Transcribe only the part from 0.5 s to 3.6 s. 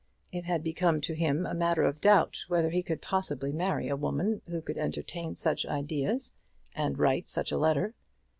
become to him a matter of doubt whether he could possibly